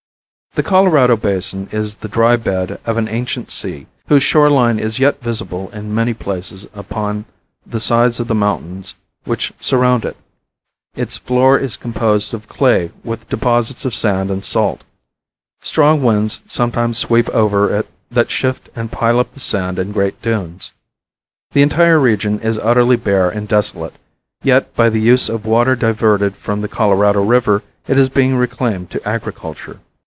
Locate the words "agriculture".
29.07-29.79